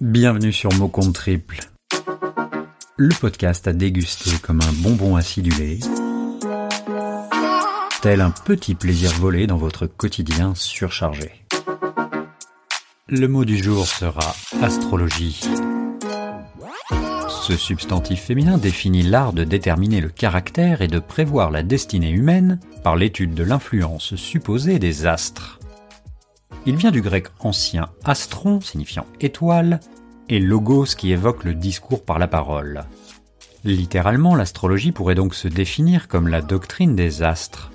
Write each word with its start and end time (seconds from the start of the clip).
Bienvenue 0.00 0.52
sur 0.52 0.72
Mot 0.74 0.86
Compte 0.86 1.12
Triple, 1.12 1.58
le 2.96 3.12
podcast 3.20 3.66
à 3.66 3.72
déguster 3.72 4.30
comme 4.40 4.60
un 4.60 4.72
bonbon 4.74 5.16
acidulé, 5.16 5.80
tel 8.00 8.20
un 8.20 8.30
petit 8.30 8.76
plaisir 8.76 9.10
volé 9.14 9.48
dans 9.48 9.56
votre 9.56 9.86
quotidien 9.86 10.54
surchargé. 10.54 11.32
Le 13.08 13.26
mot 13.26 13.44
du 13.44 13.58
jour 13.60 13.88
sera 13.88 14.36
astrologie. 14.62 15.40
Ce 17.28 17.56
substantif 17.56 18.22
féminin 18.22 18.56
définit 18.56 19.02
l'art 19.02 19.32
de 19.32 19.42
déterminer 19.42 20.00
le 20.00 20.10
caractère 20.10 20.80
et 20.80 20.88
de 20.88 21.00
prévoir 21.00 21.50
la 21.50 21.64
destinée 21.64 22.10
humaine 22.10 22.60
par 22.84 22.94
l'étude 22.94 23.34
de 23.34 23.42
l'influence 23.42 24.14
supposée 24.14 24.78
des 24.78 25.06
astres. 25.06 25.58
Il 26.66 26.76
vient 26.76 26.90
du 26.90 27.00
grec 27.00 27.28
ancien 27.40 27.88
astron, 28.04 28.60
signifiant 28.60 29.06
étoile, 29.20 29.80
et 30.28 30.40
logos 30.40 30.94
qui 30.96 31.12
évoque 31.12 31.44
le 31.44 31.54
discours 31.54 32.04
par 32.04 32.18
la 32.18 32.28
parole. 32.28 32.84
Littéralement, 33.64 34.34
l'astrologie 34.34 34.92
pourrait 34.92 35.14
donc 35.14 35.34
se 35.34 35.48
définir 35.48 36.08
comme 36.08 36.28
la 36.28 36.42
doctrine 36.42 36.94
des 36.94 37.22
astres. 37.22 37.70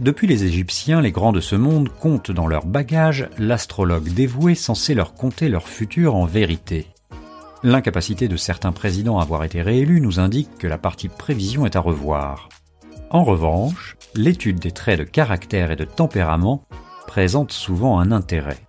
Depuis 0.00 0.26
les 0.26 0.44
Égyptiens, 0.44 1.00
les 1.00 1.10
grands 1.10 1.32
de 1.32 1.40
ce 1.40 1.56
monde 1.56 1.88
comptent 1.88 2.30
dans 2.30 2.46
leur 2.46 2.66
bagage 2.66 3.28
l'astrologue 3.38 4.08
dévoué 4.08 4.54
censé 4.54 4.94
leur 4.94 5.14
conter 5.14 5.48
leur 5.48 5.66
futur 5.66 6.14
en 6.14 6.24
vérité. 6.24 6.86
L'incapacité 7.64 8.28
de 8.28 8.36
certains 8.36 8.70
présidents 8.70 9.18
à 9.18 9.22
avoir 9.22 9.42
été 9.42 9.62
réélus 9.62 10.00
nous 10.00 10.20
indique 10.20 10.58
que 10.58 10.68
la 10.68 10.78
partie 10.78 11.08
prévision 11.08 11.66
est 11.66 11.74
à 11.74 11.80
revoir. 11.80 12.48
En 13.10 13.24
revanche, 13.24 13.96
l'étude 14.14 14.60
des 14.60 14.70
traits 14.70 15.00
de 15.00 15.04
caractère 15.04 15.72
et 15.72 15.76
de 15.76 15.84
tempérament 15.84 16.62
présente 17.08 17.50
souvent 17.50 17.98
un 17.98 18.12
intérêt. 18.12 18.67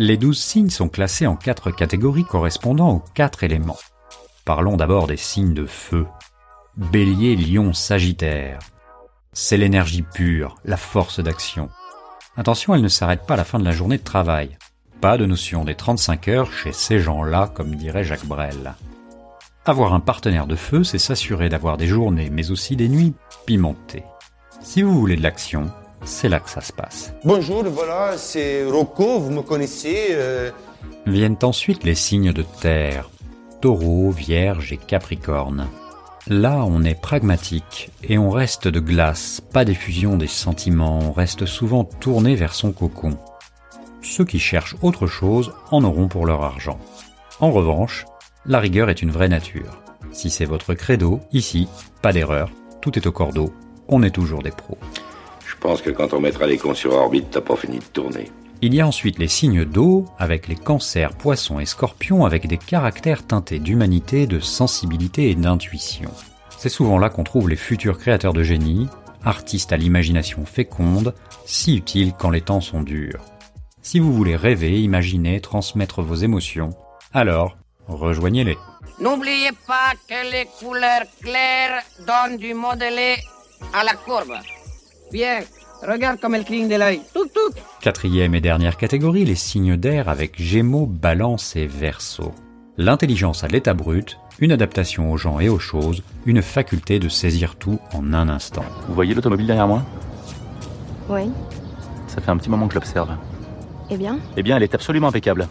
Les 0.00 0.16
douze 0.16 0.38
signes 0.38 0.70
sont 0.70 0.88
classés 0.88 1.26
en 1.26 1.34
quatre 1.34 1.72
catégories 1.72 2.24
correspondant 2.24 2.90
aux 2.90 3.04
quatre 3.14 3.42
éléments. 3.42 3.80
Parlons 4.44 4.76
d'abord 4.76 5.08
des 5.08 5.16
signes 5.16 5.54
de 5.54 5.66
feu. 5.66 6.06
Bélier, 6.76 7.34
Lion, 7.34 7.72
Sagittaire. 7.72 8.60
C'est 9.32 9.56
l'énergie 9.56 10.02
pure, 10.02 10.54
la 10.64 10.76
force 10.76 11.18
d'action. 11.18 11.68
Attention, 12.36 12.76
elle 12.76 12.82
ne 12.82 12.86
s'arrête 12.86 13.26
pas 13.26 13.34
à 13.34 13.38
la 13.38 13.44
fin 13.44 13.58
de 13.58 13.64
la 13.64 13.72
journée 13.72 13.98
de 13.98 14.04
travail. 14.04 14.56
Pas 15.00 15.18
de 15.18 15.26
notion 15.26 15.64
des 15.64 15.74
35 15.74 16.28
heures 16.28 16.52
chez 16.52 16.70
ces 16.70 17.00
gens-là, 17.00 17.50
comme 17.52 17.74
dirait 17.74 18.04
Jacques 18.04 18.24
Brel. 18.24 18.74
Avoir 19.64 19.94
un 19.94 20.00
partenaire 20.00 20.46
de 20.46 20.54
feu, 20.54 20.84
c'est 20.84 20.98
s'assurer 20.98 21.48
d'avoir 21.48 21.76
des 21.76 21.88
journées, 21.88 22.30
mais 22.30 22.52
aussi 22.52 22.76
des 22.76 22.88
nuits 22.88 23.14
pimentées. 23.46 24.04
Si 24.60 24.80
vous 24.80 24.96
voulez 24.96 25.16
de 25.16 25.24
l'action, 25.24 25.72
c'est 26.04 26.28
là 26.28 26.40
que 26.40 26.50
ça 26.50 26.60
se 26.60 26.72
passe. 26.72 27.12
Bonjour, 27.24 27.64
voilà, 27.64 28.16
c'est 28.16 28.64
Rocco, 28.64 29.18
vous 29.20 29.30
me 29.30 29.42
connaissez. 29.42 30.08
euh, 30.10 30.50
Viennent 31.06 31.38
ensuite 31.42 31.84
les 31.84 31.94
signes 31.94 32.32
de 32.32 32.42
terre, 32.60 33.10
taureau, 33.60 34.10
vierge 34.10 34.72
et 34.72 34.76
capricorne. 34.76 35.66
Là, 36.26 36.64
on 36.66 36.84
est 36.84 37.00
pragmatique 37.00 37.90
et 38.06 38.18
on 38.18 38.30
reste 38.30 38.68
de 38.68 38.80
glace, 38.80 39.40
pas 39.52 39.64
d'effusion 39.64 40.16
des 40.16 40.26
sentiments, 40.26 40.98
on 41.02 41.12
reste 41.12 41.46
souvent 41.46 41.84
tourné 41.84 42.34
vers 42.34 42.54
son 42.54 42.72
cocon. 42.72 43.16
Ceux 44.02 44.24
qui 44.26 44.38
cherchent 44.38 44.76
autre 44.82 45.06
chose 45.06 45.52
en 45.70 45.84
auront 45.84 46.08
pour 46.08 46.26
leur 46.26 46.42
argent. 46.42 46.78
En 47.40 47.50
revanche, 47.50 48.04
la 48.44 48.60
rigueur 48.60 48.90
est 48.90 49.00
une 49.02 49.10
vraie 49.10 49.28
nature. 49.28 49.82
Si 50.12 50.28
c'est 50.30 50.44
votre 50.44 50.74
credo, 50.74 51.20
ici, 51.32 51.68
pas 52.02 52.12
d'erreur, 52.12 52.50
tout 52.80 52.98
est 52.98 53.06
au 53.06 53.12
cordeau, 53.12 53.52
on 53.88 54.02
est 54.02 54.10
toujours 54.10 54.42
des 54.42 54.50
pros. 54.50 54.78
Je 55.58 55.62
pense 55.62 55.82
que 55.82 55.90
quand 55.90 56.12
on 56.14 56.20
mettra 56.20 56.46
les 56.46 56.56
cons 56.56 56.72
sur 56.72 56.92
orbite, 56.92 57.32
t'as 57.32 57.40
pas 57.40 57.56
fini 57.56 57.80
de 57.80 57.84
tourner. 57.84 58.30
Il 58.62 58.74
y 58.74 58.80
a 58.80 58.86
ensuite 58.86 59.18
les 59.18 59.26
signes 59.26 59.64
d'eau, 59.64 60.04
avec 60.16 60.46
les 60.46 60.54
cancers, 60.54 61.12
poissons 61.14 61.58
et 61.58 61.66
scorpions, 61.66 62.24
avec 62.24 62.46
des 62.46 62.58
caractères 62.58 63.26
teintés 63.26 63.58
d'humanité, 63.58 64.28
de 64.28 64.38
sensibilité 64.38 65.30
et 65.30 65.34
d'intuition. 65.34 66.10
C'est 66.56 66.68
souvent 66.68 66.96
là 66.96 67.10
qu'on 67.10 67.24
trouve 67.24 67.48
les 67.48 67.56
futurs 67.56 67.98
créateurs 67.98 68.32
de 68.32 68.44
génie, 68.44 68.86
artistes 69.24 69.72
à 69.72 69.76
l'imagination 69.76 70.44
féconde, 70.44 71.12
si 71.44 71.76
utiles 71.76 72.12
quand 72.16 72.30
les 72.30 72.40
temps 72.40 72.60
sont 72.60 72.82
durs. 72.82 73.24
Si 73.82 73.98
vous 73.98 74.12
voulez 74.12 74.36
rêver, 74.36 74.80
imaginer, 74.80 75.40
transmettre 75.40 76.02
vos 76.02 76.14
émotions, 76.14 76.70
alors 77.12 77.56
rejoignez-les. 77.88 78.58
N'oubliez 79.00 79.50
pas 79.66 79.92
que 80.08 80.30
les 80.30 80.46
couleurs 80.60 81.06
claires 81.20 81.82
donnent 82.06 82.38
du 82.38 82.54
modelé 82.54 83.16
à 83.72 83.82
la 83.82 83.94
courbe. 83.94 84.34
Bien, 85.10 85.40
regarde 85.82 86.20
comme 86.20 86.34
elle 86.34 86.44
cligne 86.44 86.68
de 86.68 86.74
l'œil. 86.74 87.00
Quatrième 87.80 88.34
et 88.34 88.40
dernière 88.40 88.76
catégorie, 88.76 89.24
les 89.24 89.34
signes 89.34 89.76
d'air 89.76 90.08
avec 90.08 90.40
Gémeaux, 90.40 90.86
Balance 90.86 91.56
et 91.56 91.66
Verseau. 91.66 92.32
L'intelligence 92.76 93.42
à 93.42 93.48
l'état 93.48 93.74
brut, 93.74 94.18
une 94.38 94.52
adaptation 94.52 95.10
aux 95.10 95.16
gens 95.16 95.40
et 95.40 95.48
aux 95.48 95.58
choses, 95.58 96.02
une 96.26 96.42
faculté 96.42 96.98
de 96.98 97.08
saisir 97.08 97.56
tout 97.56 97.78
en 97.94 98.12
un 98.12 98.28
instant. 98.28 98.64
Vous 98.86 98.94
voyez 98.94 99.14
l'automobile 99.14 99.46
derrière 99.46 99.66
moi? 99.66 99.82
Oui. 101.08 101.30
Ça 102.06 102.20
fait 102.20 102.30
un 102.30 102.36
petit 102.36 102.50
moment 102.50 102.66
que 102.68 102.74
je 102.74 102.78
l'observe. 102.78 103.10
Eh 103.90 103.96
bien? 103.96 104.18
Eh 104.36 104.42
bien, 104.42 104.56
elle 104.56 104.62
est 104.62 104.74
absolument 104.74 105.08
impeccable. 105.08 105.48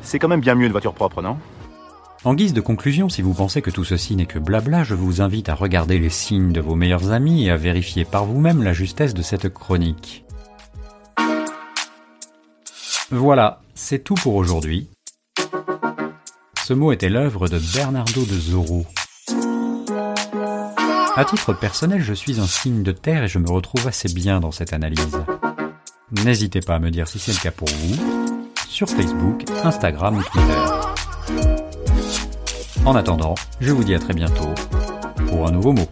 C'est 0.00 0.18
quand 0.18 0.28
même 0.28 0.40
bien 0.40 0.54
mieux 0.54 0.66
une 0.66 0.72
voiture 0.72 0.94
propre, 0.94 1.20
non? 1.20 1.36
En 2.24 2.34
guise 2.34 2.52
de 2.52 2.60
conclusion, 2.60 3.08
si 3.08 3.22
vous 3.22 3.34
pensez 3.34 3.62
que 3.62 3.70
tout 3.70 3.84
ceci 3.84 4.16
n'est 4.16 4.26
que 4.26 4.38
blabla, 4.38 4.82
je 4.84 4.94
vous 4.94 5.20
invite 5.20 5.48
à 5.48 5.54
regarder 5.54 5.98
les 5.98 6.10
signes 6.10 6.52
de 6.52 6.60
vos 6.60 6.74
meilleurs 6.74 7.12
amis 7.12 7.46
et 7.46 7.50
à 7.50 7.56
vérifier 7.56 8.04
par 8.04 8.24
vous-même 8.24 8.62
la 8.62 8.72
justesse 8.72 9.14
de 9.14 9.22
cette 9.22 9.48
chronique. 9.48 10.24
Voilà, 13.10 13.60
c'est 13.74 14.02
tout 14.02 14.14
pour 14.14 14.34
aujourd'hui. 14.34 14.88
Ce 16.64 16.72
mot 16.72 16.90
était 16.90 17.08
l'œuvre 17.08 17.46
de 17.48 17.60
Bernardo 17.74 18.24
de 18.24 18.34
Zorro. 18.34 18.86
À 21.14 21.24
titre 21.24 21.52
personnel, 21.52 22.02
je 22.02 22.12
suis 22.12 22.40
un 22.40 22.46
signe 22.46 22.82
de 22.82 22.92
terre 22.92 23.22
et 23.22 23.28
je 23.28 23.38
me 23.38 23.48
retrouve 23.48 23.86
assez 23.86 24.12
bien 24.12 24.40
dans 24.40 24.50
cette 24.50 24.72
analyse. 24.72 25.18
N'hésitez 26.24 26.60
pas 26.60 26.74
à 26.74 26.78
me 26.80 26.90
dire 26.90 27.06
si 27.06 27.20
c'est 27.20 27.32
le 27.32 27.38
cas 27.38 27.52
pour 27.52 27.68
vous, 27.68 28.52
sur 28.68 28.88
Facebook, 28.88 29.44
Instagram 29.62 30.18
ou 30.18 30.22
Twitter. 30.22 30.95
En 32.86 32.94
attendant, 32.94 33.34
je 33.58 33.72
vous 33.72 33.82
dis 33.82 33.96
à 33.96 33.98
très 33.98 34.14
bientôt 34.14 34.54
pour 35.28 35.48
un 35.48 35.50
nouveau 35.50 35.72
mot. 35.72 35.88